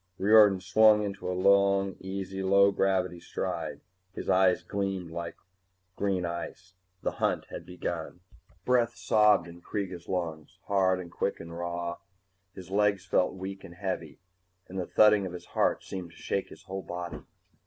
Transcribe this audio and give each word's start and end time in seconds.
Riordan 0.17 0.61
swung 0.61 1.03
into 1.03 1.29
a 1.31 1.37
long, 1.37 1.95
easy 1.99 2.41
low 2.41 2.71
gravity 2.71 3.19
stride. 3.19 3.81
His 4.15 4.31
eyes 4.31 4.63
gleamed 4.63 5.11
like 5.11 5.35
green 5.95 6.25
ice. 6.25 6.73
The 7.03 7.11
hunt 7.21 7.51
was 7.51 7.61
begun! 7.61 8.21
Breath 8.65 8.95
sobbed 8.97 9.47
in 9.47 9.61
Kreega's 9.61 10.09
lungs, 10.09 10.57
hard 10.65 10.99
and 10.99 11.11
quick 11.11 11.39
and 11.39 11.55
raw. 11.55 11.97
His 12.55 12.71
legs 12.71 13.05
felt 13.05 13.35
weak 13.35 13.63
and 13.63 13.75
heavy, 13.75 14.17
and 14.67 14.79
the 14.79 14.87
thudding 14.87 15.27
of 15.27 15.33
his 15.33 15.45
heart 15.53 15.83
seemed 15.83 16.09
to 16.09 16.17
shake 16.17 16.49
his 16.49 16.63
whole 16.63 16.81
body. 16.81 17.21